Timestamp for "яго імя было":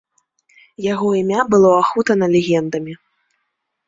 0.93-1.73